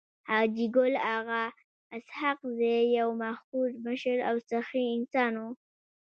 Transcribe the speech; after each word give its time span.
حاجي 0.29 0.67
ګل 0.75 0.93
اغا 1.15 1.43
اسحق 1.97 2.39
زی 2.57 2.75
يو 2.97 3.09
مخور 3.21 3.69
مشر 3.85 4.17
او 4.29 4.35
سخي 4.49 4.83
انسان 4.97 5.33
وو. 5.41 5.49